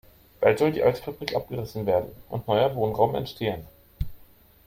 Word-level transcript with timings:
Bald 0.39 0.57
soll 0.57 0.71
die 0.71 0.81
alte 0.81 0.99
Fabrik 0.99 1.35
abgerissen 1.35 1.85
werden 1.85 2.11
und 2.29 2.47
neuer 2.47 2.73
Wohnraum 2.73 3.13
entstehen. 3.13 3.67